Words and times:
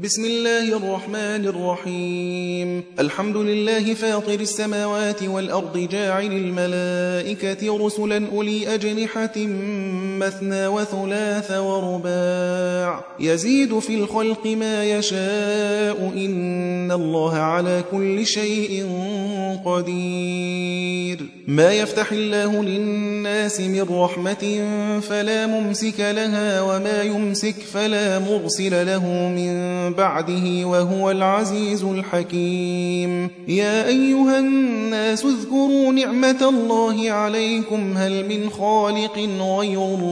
بسم 0.00 0.24
الله 0.24 0.76
الرحمن 0.76 1.46
الرحيم 1.46 2.82
الحمد 2.98 3.36
لله 3.36 3.94
فاطر 3.94 4.40
السماوات 4.40 5.22
والأرض 5.22 5.78
جاعل 5.78 6.26
الملائكة 6.32 7.86
رسلا 7.86 8.26
أولي 8.32 8.74
أجنحة 8.74 9.36
مثنى 10.26 10.66
وثلاث 10.66 11.50
ورباع. 11.50 13.04
يزيد 13.20 13.78
في 13.78 13.94
الخلق 13.94 14.46
ما 14.46 14.84
يشاء. 14.84 16.12
إن 16.16 16.92
الله 16.92 17.34
على 17.34 17.82
كل 17.92 18.26
شيء 18.26 18.86
قدير. 19.64 21.18
ما 21.46 21.72
يفتح 21.72 22.12
الله 22.12 22.62
للناس 22.62 23.60
من 23.60 23.86
رحمة 23.90 24.64
فلا 25.00 25.46
ممسك 25.46 26.00
لها 26.00 26.62
وما 26.62 27.02
يمسك 27.02 27.54
فلا 27.72 28.18
مرسل 28.18 28.86
له 28.86 29.06
من 29.06 29.52
بعده 29.92 30.66
وهو 30.66 31.10
العزيز 31.10 31.84
الحكيم. 31.84 33.30
يا 33.48 33.86
أيها 33.88 34.38
الناس 34.38 35.24
اذكروا 35.24 35.92
نعمة 35.92 36.48
الله 36.48 37.10
عليكم. 37.10 37.96
هل 37.96 38.28
من 38.28 38.50
خالق 38.50 39.18
غير 39.40 39.78
الله 39.78 40.11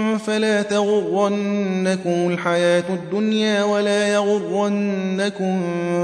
فلا 0.17 0.61
تغرنكم 0.61 2.29
الحياة 2.29 2.83
الدنيا 2.89 3.63
ولا 3.63 4.07
يغرنكم 4.07 5.61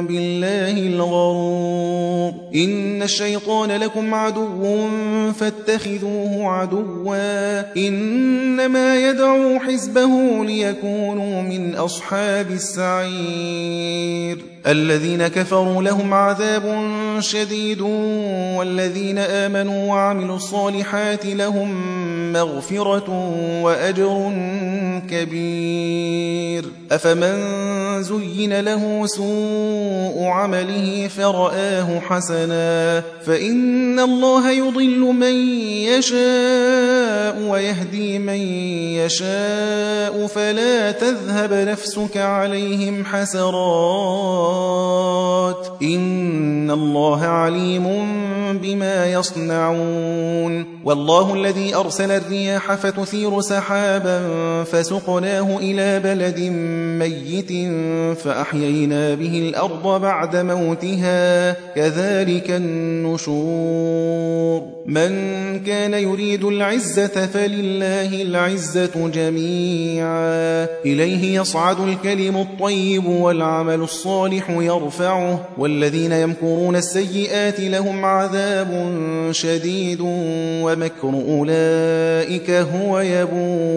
بالله 0.07 0.71
الغرور. 0.71 2.33
إن 2.55 3.03
الشيطان 3.03 3.71
لكم 3.71 4.13
عدو 4.13 4.87
فاتخذوه 5.39 6.47
عدوا. 6.47 7.77
إنما 7.77 9.09
يدعو 9.09 9.59
حزبه 9.59 10.45
ليكونوا 10.45 11.41
من 11.41 11.75
أصحاب 11.75 12.51
السعير. 12.51 14.37
الذين 14.67 15.27
كفروا 15.27 15.83
لهم 15.83 16.13
عذاب 16.13 16.91
شديد 17.19 17.81
والذين 18.57 19.17
آمنوا 19.17 19.89
وعملوا 19.89 20.35
الصالحات 20.35 21.25
لهم 21.25 21.97
مغفرة 22.33 23.09
وأجر 23.61 23.96
كبير 25.09 26.65
أفمن 26.91 27.67
زين 28.03 28.59
له 28.59 29.05
سوء 29.05 30.23
عمله 30.23 31.07
فرآه 31.17 31.99
حسنا 31.99 33.03
فإن 33.25 33.99
الله 33.99 34.51
يضل 34.51 34.99
من 34.99 35.33
يشاء 35.87 37.41
ويهدي 37.49 38.19
من 38.19 38.41
يشاء 38.97 40.27
فلا 40.27 40.91
تذهب 40.91 41.53
نفسك 41.53 42.17
عليهم 42.17 43.05
حسرات 43.05 43.57
إن 45.81 46.71
الله 46.71 47.25
عليم 47.25 47.87
بما 48.61 49.05
يصنعون 49.11 50.65
والله 50.85 51.33
الذي 51.33 51.75
أرسل 51.75 52.11
الرياح 52.11 52.75
فتثير 52.75 53.41
سحابا 53.87 54.63
فسقناه 54.63 55.57
إلى 55.57 55.99
بلد 55.99 56.39
ميت 56.99 57.51
فأحيينا 58.19 59.15
به 59.15 59.49
الأرض 59.49 60.01
بعد 60.01 60.35
موتها 60.35 61.51
كذلك 61.75 62.51
النشور. 62.51 63.97
من 64.85 65.09
كان 65.59 65.93
يريد 65.93 66.43
العزة 66.43 67.27
فلله 67.27 68.21
العزة 68.21 69.09
جميعا. 69.13 70.67
إليه 70.85 71.39
يصعد 71.39 71.79
الكلم 71.79 72.37
الطيب 72.37 73.05
والعمل 73.05 73.81
الصالح 73.81 74.49
يرفعه. 74.49 75.45
والذين 75.57 76.11
يمكرون 76.11 76.75
السيئات 76.75 77.59
لهم 77.59 78.05
عذاب 78.05 78.89
شديد. 79.31 79.99
ومكر 80.01 81.13
أولئك 81.29 82.49
هو 82.49 82.99
يبور. 82.99 83.76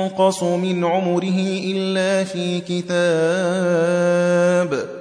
ينقص 0.00 0.42
من 0.42 0.84
عمره 0.84 1.40
إلا 1.64 2.24
في 2.24 2.60
كتاب. 2.60 2.90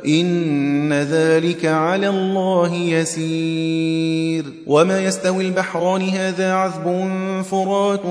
إن 0.06 0.94
ذلك 0.94 1.66
على 1.66 2.10
الله 2.10 2.76
يسير. 2.76 4.46
وما 4.68 5.00
يستوي 5.00 5.44
البحران 5.44 6.02
هذا 6.02 6.54
عذب 6.54 7.12
فرات 7.44 8.02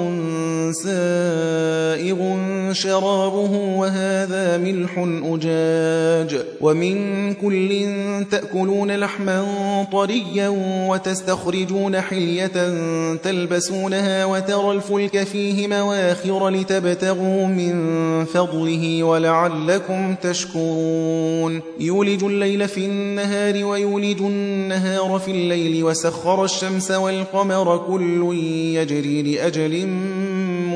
سائغ 0.72 2.36
شرابه 2.72 3.50
وهذا 3.76 4.56
ملح 4.56 5.06
أجاج. 5.24 6.42
ومن 6.60 7.34
كل 7.34 7.86
تأكلون 8.30 8.90
لحما 8.96 9.46
طريا 9.92 10.48
وتستخرجون 10.88 12.00
حلية 12.00 12.74
تلبسونها 13.14 14.24
وترى 14.24 14.72
الفلك 14.72 15.22
فيه 15.24 15.68
مواخر 15.68 16.48
لتبتغوا 16.78 17.46
من 17.46 18.24
فضله 18.24 19.02
ولعلكم 19.02 20.14
تشكرون. 20.14 21.60
يولج 21.80 22.24
الليل 22.24 22.68
في 22.68 22.86
النهار 22.86 23.64
ويولج 23.64 24.20
النهار 24.20 25.20
في 25.24 25.30
الليل 25.30 25.84
وسخر 25.84 26.44
الشمس 26.44 26.90
والقمر 26.90 27.78
كل 27.78 28.36
يجري 28.74 29.22
لأجل 29.22 29.88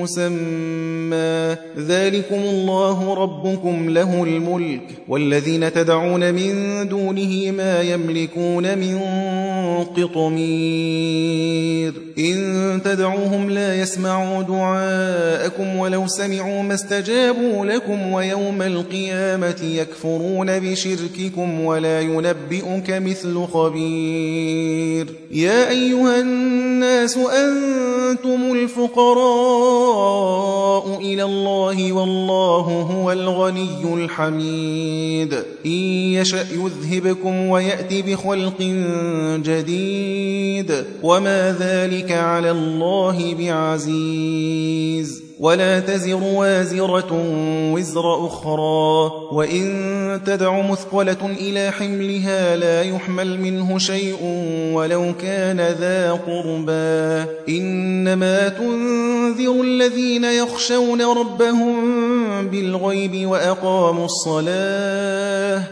مسمى. 0.03 1.57
ذلكم 1.79 2.35
الله 2.35 3.15
ربكم 3.15 3.91
له 3.91 4.25
الملك 4.25 4.83
والذين 5.09 5.73
تدعون 5.73 6.35
من 6.35 6.89
دونه 6.89 7.51
ما 7.51 7.81
يملكون 7.81 8.79
من 8.79 8.99
قطمير. 9.97 11.93
إن 12.19 12.81
تدعوهم 12.85 13.51
لا 13.51 13.81
يسمعوا 13.81 14.43
دعاءكم 14.43 15.77
ولو 15.77 16.07
سمعوا 16.07 16.63
ما 16.63 16.75
استجابوا 16.75 17.67
لكم 17.67 18.13
ويوم 18.13 18.63
القيامة 18.63 19.63
يكفرون 19.63 20.59
بشرككم 20.59 21.61
ولا 21.61 22.01
ينبئك 22.01 22.91
مثل 22.91 23.45
خبير. 23.53 25.07
يا 25.31 25.71
أيها 25.71 26.21
الناس 26.21 27.17
أنتم 27.17 27.92
الفقراء 28.53 30.99
إلى 30.99 31.25
الله 31.25 31.93
والله 31.93 32.87
هو 32.95 33.13
الغني 33.13 33.95
الحميد. 33.95 35.35
إن 35.67 35.71
يشأ 35.71 36.47
يذهبكم 36.53 37.49
ويأتي 37.49 38.03
بخلق 38.03 38.63
جديد. 39.43 40.85
وما 41.03 41.57
ذلك 41.61 42.13
على 42.13 42.51
الله 42.51 43.35
بعزيز. 43.39 45.23
ولا 45.41 45.81
تزر 45.81 46.23
وازرة 46.23 47.13
وزر 47.73 48.27
أخرى 48.27 49.13
وإن 49.33 50.21
تدع 50.27 50.71
مثقلة 50.71 51.27
إلى 51.41 51.71
حملها 51.71 52.57
لا 52.57 52.83
يحمل 52.83 53.41
منه 53.41 53.79
شيء 53.79 54.19
ولو 54.73 55.13
كان 55.23 55.61
ذا 55.61 56.13
قربا 56.13 57.27
إنما 57.49 58.49
تنذر 58.49 59.61
الذين 59.63 60.25
يخشون 60.25 61.03
ربهم 61.03 61.83
بالغيب 62.49 63.29
وأقاموا 63.29 64.05
الصلاة 64.05 65.63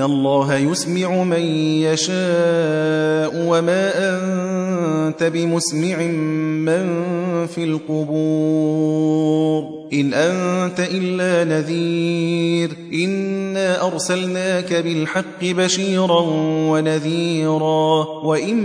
الله 0.00 0.54
يسمع 0.56 1.22
من 1.24 1.42
يشاء 1.82 3.32
وما 3.34 3.92
أنت 3.96 5.22
بمسمع 5.22 5.96
من 6.66 6.86
في 7.46 7.64
القبور 7.64 9.04
إن 9.92 10.14
أنت 10.14 10.80
إلا 10.80 11.44
نذير 11.44 12.70
إنا 12.92 13.86
أرسلناك 13.86 14.74
بالحق 14.74 15.42
بشيرا 15.44 16.20
ونذيرا 16.70 18.04
وإن 18.24 18.56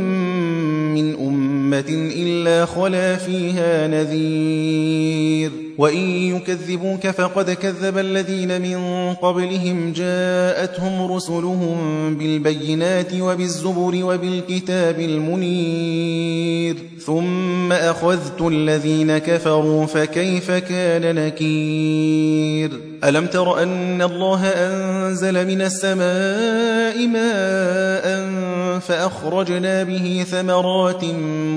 من 0.94 1.16
أمة 1.16 1.39
إلا 1.74 2.66
خلا 2.66 3.16
فيها 3.16 3.88
نذير. 3.88 5.52
وإن 5.78 6.10
يكذبوك 6.10 7.08
فقد 7.08 7.52
كذب 7.52 7.98
الذين 7.98 8.62
من 8.62 9.14
قبلهم 9.14 9.94
جاءتهم 9.94 11.12
رسلهم 11.12 11.78
بالبينات 12.18 13.14
وبالزبر 13.14 14.04
وبالكتاب 14.04 15.00
المنير. 15.00 16.76
ثم 17.06 17.72
أخذت 17.72 18.42
الذين 18.42 19.18
كفروا 19.18 19.86
فكيف 19.86 20.52
كان 20.52 21.16
نكير؟ 21.16 22.72
ألم 23.04 23.26
تر 23.26 23.64
أن 23.64 24.02
الله 24.02 24.48
أنزل 24.48 25.48
من 25.48 25.62
السماء 25.62 27.08
ماء 27.08 28.30
فأخرجنا 28.80 29.84
به 29.84 30.26
ثمرات 30.32 31.04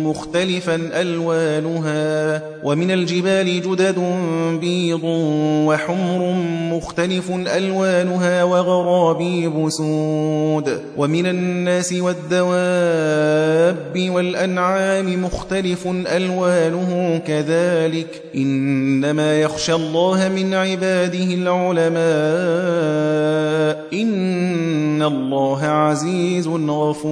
مختلفا 0.05 0.75
ألوانها 1.01 2.43
ومن 2.65 2.91
الجبال 2.91 3.61
جدد 3.61 3.99
بيض 4.61 5.05
وحمر 5.67 6.33
مختلف 6.73 7.31
ألوانها 7.31 8.45
وغرابيب 8.45 9.69
سود 9.69 10.81
ومن 10.97 11.27
الناس 11.27 11.93
والدواب 11.93 12.41
والأنعام 14.11 15.25
مختلف 15.25 15.87
ألوانه 15.87 17.21
كذلك 17.27 18.23
إنما 18.37 19.41
يخشى 19.41 19.75
الله 19.75 20.29
من 20.29 20.55
عباده 20.55 21.25
العلماء 21.25 22.03
إن 23.93 25.03
الله 25.03 25.65
عزيز 25.65 26.49
غفور 26.49 27.12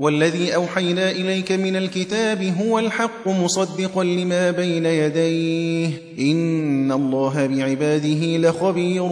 والذي 0.00 0.54
أوحينا 0.54 1.10
إليك 1.10 1.52
من 1.52 1.76
الكتاب 1.76 2.54
هو 2.60 2.78
الحق 2.78 3.28
مصدقا 3.28 4.04
لما 4.04 4.50
بين 4.50 4.86
يديه. 4.86 5.88
إن 6.18 6.92
الله 6.92 7.46
بعباده 7.46 8.36
لخبير 8.36 9.08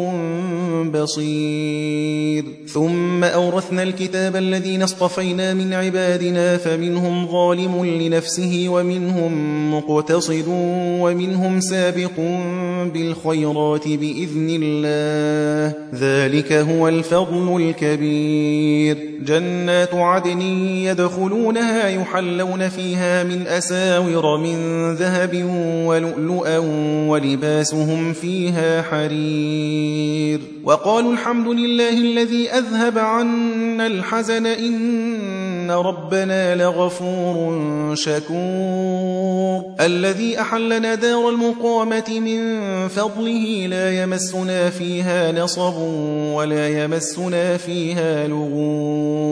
بصير. 0.91 2.45
ثم 2.67 3.25
أورثنا 3.25 3.83
الكتاب 3.83 4.37
الذين 4.37 4.83
اصطفينا 4.83 5.55
من 5.55 5.73
عبادنا 5.73 6.57
فمنهم 6.57 7.27
ظالم 7.27 7.85
لنفسه 7.85 8.65
ومنهم 8.69 9.33
مقتصد 9.75 10.45
ومنهم 11.01 11.61
سابق 11.61 12.21
بالخيرات 12.95 13.89
بإذن 13.89 14.59
الله. 14.63 15.75
ذلك 15.95 16.53
هو 16.53 16.89
الفضل 16.89 17.57
الكبير. 17.57 19.13
جنات 19.27 19.95
عدن 19.95 20.41
يدخلونها 20.73 21.89
يحلون 21.89 22.69
فيها 22.69 23.25
من 23.25 23.47
أساور 23.47 24.37
من 24.37 24.57
ذهب 24.95 25.45
ولؤلؤا 25.87 26.59
ولباسهم 27.09 28.13
فيها 28.13 28.83
حرير. 28.83 30.41
وقالوا 30.65 31.13
الحمد 31.13 31.49
لله 31.49 31.91
الذي 31.91 32.51
أذهب 32.51 32.99
عنا 32.99 33.87
الحزن 33.87 34.47
إن 34.47 35.71
ربنا 35.71 36.55
لغفور 36.55 37.95
شكور. 37.95 39.63
الذي 39.81 40.41
أحلنا 40.41 40.95
دار 40.95 41.29
المقامة 41.29 42.21
من 42.21 42.63
فضله 42.89 43.67
لا 43.67 44.03
يمسنا 44.03 44.71
فيها 44.71 45.33
نصب 45.33 45.75
ولا 46.35 46.85
يمسنا 46.85 47.57
فيها 47.57 48.29
لغوب. 48.29 49.32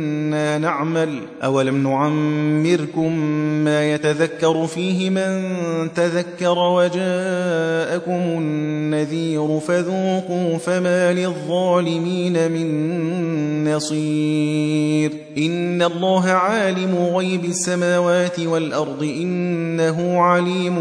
نعمل؟ 0.61 1.19
أولم 1.43 1.83
نعمركم 1.83 3.17
ما 3.63 3.93
يتذكر 3.93 4.67
فيه 4.67 5.09
من 5.09 5.47
تذكر 5.95 6.57
وجاءكم 6.57 8.11
النذير 8.11 9.59
فذوقوا 9.59 10.57
فما 10.57 11.13
للظالمين 11.13 12.51
من 12.51 13.73
نصير. 13.73 15.11
إن 15.37 15.81
الله 15.81 16.29
عالم 16.29 17.09
غيب 17.15 17.45
السماوات 17.45 18.39
والأرض 18.39 19.03
إنه 19.03 20.21
عليم 20.21 20.77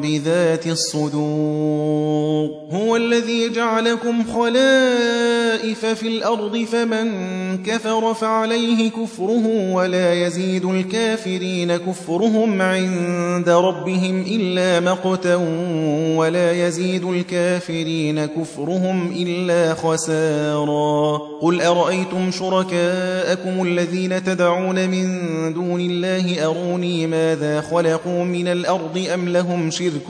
بذات 0.00 0.66
الصدور. 0.66 2.50
هو 2.72 2.96
الذي 2.96 3.48
جعلكم 3.48 4.24
خلائف 4.24 5.86
في 5.86 6.08
الأرض 6.08 6.56
فمن 6.56 7.10
كفر 7.66 8.14
فعليه 8.14 8.79
كفره 8.88 9.72
ولا 9.72 10.14
يزيد 10.14 10.64
الكافرين 10.64 11.76
كفرهم 11.76 12.62
عند 12.62 13.48
ربهم 13.48 14.20
إلا 14.20 14.80
مقتا 14.80 15.36
ولا 16.16 16.66
يزيد 16.66 17.04
الكافرين 17.04 18.26
كفرهم 18.26 19.12
إلا 19.16 19.74
خسارا 19.74 21.29
قل 21.40 21.60
أرأيتم 21.60 22.30
شركاءكم 22.30 23.62
الذين 23.62 24.24
تدعون 24.24 24.88
من 24.88 25.08
دون 25.54 25.80
الله 25.80 26.46
أروني 26.46 27.06
ماذا 27.06 27.60
خلقوا 27.60 28.24
من 28.24 28.48
الأرض 28.48 29.06
أم 29.14 29.28
لهم 29.28 29.70
شرك 29.70 30.06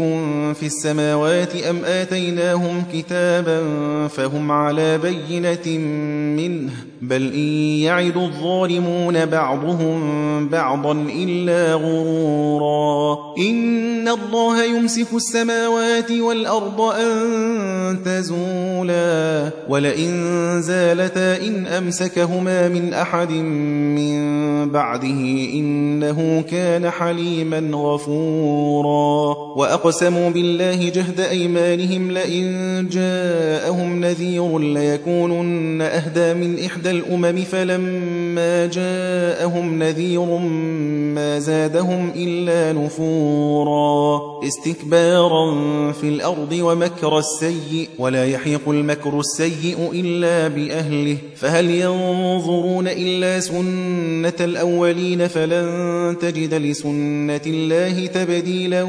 في 0.54 0.66
السماوات 0.66 1.56
أم 1.56 1.84
آتيناهم 1.84 2.82
كتابا 2.92 3.60
فهم 4.08 4.52
على 4.52 4.98
بينة 4.98 5.78
منه 6.36 6.70
بل 7.02 7.32
إن 7.32 7.48
يعد 7.80 8.16
الظالمون 8.16 9.26
بعضهم 9.26 10.48
بعضا 10.48 10.92
إلا 10.92 11.74
غرورا 11.74 13.18
إن 13.38 14.08
الله 14.08 14.64
يمسك 14.64 15.06
السماوات 15.14 16.10
والأرض 16.10 16.80
أن 16.80 17.98
تزولا 18.04 19.50
ولئن 19.68 20.62
زالتا 20.62 21.19
إن 21.20 21.66
أمسكهما 21.66 22.68
من 22.68 22.94
أحد 22.94 23.30
من 23.30 24.40
بعده 24.70 25.20
إنه 25.54 26.44
كان 26.50 26.90
حليما 26.90 27.70
غفورا 27.72 29.36
وأقسموا 29.56 30.30
بالله 30.30 30.88
جهد 30.88 31.20
أيمانهم 31.20 32.10
لئن 32.10 32.88
جاءهم 32.90 34.00
نذير 34.00 34.58
ليكونن 34.58 35.82
أهدى 35.82 36.34
من 36.34 36.64
إحدى 36.64 36.90
الأمم 36.90 37.44
فلما 37.44 38.66
جاءهم 38.66 39.78
نذير 39.78 40.38
ما 41.14 41.38
زادهم 41.38 42.10
إلا 42.16 42.72
نفورا 42.72 44.20
استكبارا 44.44 45.52
في 45.92 46.08
الأرض 46.08 46.52
ومكر 46.60 47.18
السيء 47.18 47.88
ولا 47.98 48.26
يحيق 48.26 48.68
المكر 48.68 49.20
السيء 49.20 49.90
إلا 49.92 50.48
بأهله 50.48 51.09
فهل 51.36 51.70
ينظرون 51.70 52.88
إلا 52.88 53.40
سنة 53.40 54.32
الأولين 54.40 55.28
فلن 55.28 56.16
تجد 56.20 56.54
لسنة 56.54 57.40
الله 57.46 58.06
تبديلا 58.06 58.82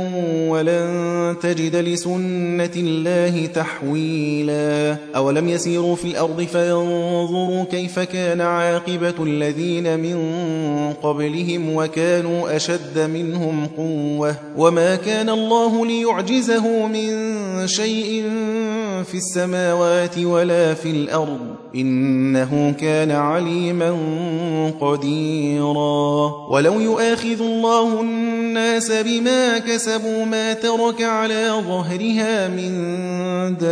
ولن 0.48 1.36
تجد 1.42 1.76
لسنة 1.76 2.72
الله 2.76 3.46
تحويلا. 3.46 4.98
أولم 5.16 5.50
يسيروا 5.50 5.96
في 5.96 6.06
الأرض 6.06 6.42
فينظروا 6.42 7.64
كيف 7.64 8.00
كان 8.00 8.42
عاقبة 8.42 9.24
الذين 9.24 10.00
من 10.00 10.18
قبلهم 10.94 11.76
وكانوا 11.76 12.56
أشد 12.56 13.00
منهم 13.00 13.66
قوة؟ 13.78 14.36
وما 14.58 14.96
كان 14.96 15.30
الله 15.30 15.86
ليعجزه 15.86 16.88
من 16.88 17.12
شيء 17.68 18.24
في 19.04 19.18
السماوات 19.18 20.18
ولا 20.18 20.74
في 20.74 20.90
الأرض 20.92 21.40
إنه 21.76 22.76
كان 22.80 23.12
عليما 23.12 23.98
قديرا. 24.82 26.32
ولو 26.50 26.80
يؤاخذ 26.80 27.42
الله 27.42 28.02
الناس 28.02 28.92
بما 28.92 29.58
كسبوا 29.58 30.26
ما 30.26 30.54
ترك 30.54 31.02
على 31.02 31.64
ظهرها 31.68 32.48
من 32.48 32.72
دابة 33.58 33.72